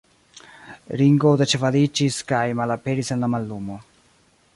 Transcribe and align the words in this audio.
Ringo 1.01 1.33
deĉevaliĝis 1.41 2.17
kaj 2.31 2.41
malaperis 2.61 3.13
en 3.17 3.27
la 3.27 3.31
mallumo. 3.35 3.77